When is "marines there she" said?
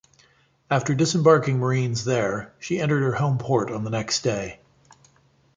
1.59-2.79